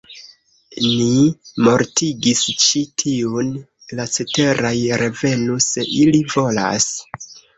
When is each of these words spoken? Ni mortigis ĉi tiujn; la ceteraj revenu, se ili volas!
Ni 0.85 1.17
mortigis 1.67 2.41
ĉi 2.63 2.81
tiujn; 3.03 3.51
la 4.01 4.07
ceteraj 4.15 4.73
revenu, 5.03 5.59
se 5.69 5.87
ili 6.01 6.23
volas! 6.37 6.91